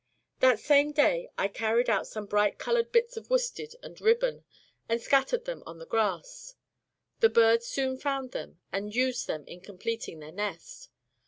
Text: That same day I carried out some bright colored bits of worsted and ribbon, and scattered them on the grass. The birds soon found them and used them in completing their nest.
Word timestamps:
That 0.39 0.57
same 0.59 0.93
day 0.93 1.29
I 1.37 1.47
carried 1.47 1.87
out 1.87 2.07
some 2.07 2.25
bright 2.25 2.57
colored 2.57 2.91
bits 2.91 3.17
of 3.17 3.29
worsted 3.29 3.75
and 3.83 4.01
ribbon, 4.01 4.43
and 4.89 4.99
scattered 4.99 5.45
them 5.45 5.61
on 5.67 5.77
the 5.77 5.85
grass. 5.85 6.55
The 7.19 7.29
birds 7.29 7.67
soon 7.67 7.99
found 7.99 8.31
them 8.31 8.59
and 8.71 8.95
used 8.95 9.27
them 9.27 9.45
in 9.45 9.61
completing 9.61 10.17
their 10.19 10.31
nest. 10.31 10.89